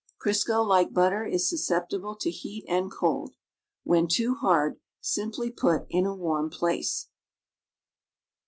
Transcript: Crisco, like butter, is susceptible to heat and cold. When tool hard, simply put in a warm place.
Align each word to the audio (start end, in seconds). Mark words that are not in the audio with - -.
Crisco, 0.19 0.65
like 0.65 0.91
butter, 0.95 1.27
is 1.27 1.47
susceptible 1.47 2.15
to 2.15 2.31
heat 2.31 2.65
and 2.67 2.91
cold. 2.91 3.35
When 3.83 4.07
tool 4.07 4.33
hard, 4.33 4.79
simply 4.99 5.51
put 5.51 5.85
in 5.91 6.07
a 6.07 6.15
warm 6.15 6.49
place. 6.49 7.09